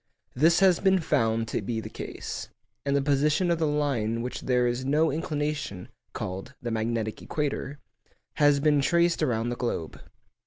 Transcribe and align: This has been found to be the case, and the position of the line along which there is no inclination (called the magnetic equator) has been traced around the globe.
This 0.33 0.61
has 0.61 0.79
been 0.79 0.97
found 0.99 1.47
to 1.49 1.61
be 1.61 1.79
the 1.79 1.87
case, 1.87 2.49
and 2.87 2.95
the 2.95 3.03
position 3.03 3.51
of 3.51 3.59
the 3.59 3.67
line 3.67 4.13
along 4.13 4.21
which 4.23 4.41
there 4.41 4.65
is 4.65 4.83
no 4.83 5.11
inclination 5.11 5.89
(called 6.11 6.55
the 6.59 6.71
magnetic 6.71 7.21
equator) 7.21 7.77
has 8.37 8.59
been 8.59 8.81
traced 8.81 9.21
around 9.21 9.49
the 9.49 9.55
globe. 9.55 10.01